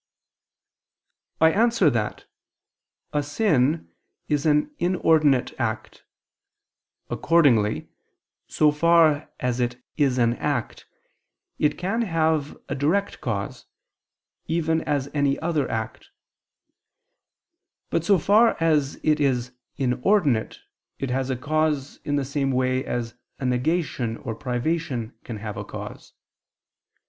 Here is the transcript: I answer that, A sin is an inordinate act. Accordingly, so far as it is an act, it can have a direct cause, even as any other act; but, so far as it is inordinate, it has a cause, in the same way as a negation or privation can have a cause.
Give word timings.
I 1.39 1.51
answer 1.51 1.91
that, 1.91 2.25
A 3.13 3.21
sin 3.21 3.91
is 4.27 4.47
an 4.47 4.71
inordinate 4.79 5.53
act. 5.59 6.05
Accordingly, 7.11 7.87
so 8.47 8.71
far 8.71 9.29
as 9.39 9.59
it 9.59 9.79
is 9.97 10.17
an 10.17 10.33
act, 10.37 10.87
it 11.59 11.77
can 11.77 12.01
have 12.01 12.57
a 12.67 12.73
direct 12.73 13.21
cause, 13.21 13.67
even 14.47 14.81
as 14.85 15.11
any 15.13 15.37
other 15.37 15.69
act; 15.69 16.09
but, 17.91 18.03
so 18.03 18.17
far 18.17 18.57
as 18.59 18.99
it 19.03 19.19
is 19.19 19.51
inordinate, 19.77 20.61
it 20.97 21.11
has 21.11 21.29
a 21.29 21.37
cause, 21.37 21.99
in 22.03 22.15
the 22.15 22.25
same 22.25 22.49
way 22.51 22.83
as 22.83 23.13
a 23.37 23.45
negation 23.45 24.17
or 24.17 24.33
privation 24.33 25.13
can 25.23 25.37
have 25.37 25.57
a 25.57 25.63
cause. 25.63 26.13